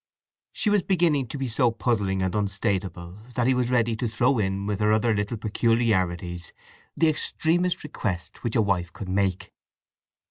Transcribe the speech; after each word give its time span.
She 0.51 0.71
was 0.71 0.81
beginning 0.81 1.27
to 1.27 1.37
be 1.37 1.47
so 1.47 1.69
puzzling 1.69 2.23
and 2.23 2.33
unstateable 2.33 3.19
that 3.35 3.45
he 3.45 3.53
was 3.53 3.69
ready 3.69 3.95
to 3.97 4.07
throw 4.07 4.39
in 4.39 4.65
with 4.65 4.79
her 4.79 4.91
other 4.91 5.13
little 5.13 5.37
peculiarities 5.37 6.53
the 6.97 7.07
extremest 7.07 7.83
request 7.83 8.41
which 8.43 8.55
a 8.55 8.63
wife 8.63 8.91
could 8.91 9.09
make. 9.09 9.53